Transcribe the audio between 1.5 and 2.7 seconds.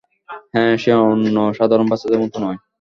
সাধারণ বাচ্ছাদের মতো নয়।